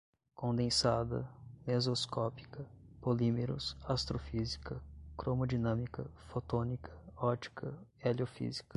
[0.33, 1.29] condensada,
[1.67, 2.65] mesoscópica,
[2.99, 4.81] polímeros, astrofísica,
[5.15, 7.71] cromodinâmica, fotônica, ótica,
[8.03, 8.67] heliofísica